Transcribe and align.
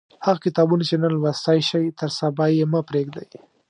هغه 0.25 0.39
کتابونه 0.45 0.83
چې 0.89 0.95
نن 1.01 1.11
لوستلای 1.13 1.59
شئ 1.69 1.85
تر 1.99 2.09
سبا 2.19 2.45
یې 2.57 2.65
مه 2.71 2.81
پریږدئ. 2.89 3.25